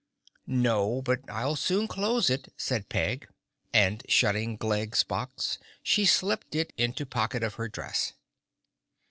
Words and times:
"No, 0.47 1.03
but 1.03 1.19
I'll 1.29 1.55
soon 1.55 1.87
close 1.87 2.31
it," 2.31 2.51
said 2.57 2.89
Peg 2.89 3.27
and, 3.71 4.01
shutting 4.09 4.57
Glegg's 4.57 5.03
box, 5.03 5.59
she 5.83 6.07
slipped 6.07 6.55
it 6.55 6.73
into 6.75 7.05
pocket 7.05 7.43
of 7.43 7.53
her 7.61 7.67
dress. 7.69 8.13